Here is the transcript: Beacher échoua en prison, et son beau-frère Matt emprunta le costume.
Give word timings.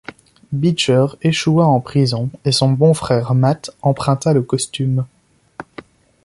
Beacher 0.51 1.05
échoua 1.21 1.63
en 1.67 1.79
prison, 1.79 2.31
et 2.43 2.51
son 2.51 2.71
beau-frère 2.71 3.35
Matt 3.35 3.69
emprunta 3.83 4.33
le 4.33 4.41
costume. 4.41 5.05